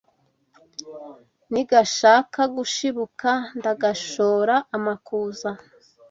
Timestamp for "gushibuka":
2.55-3.29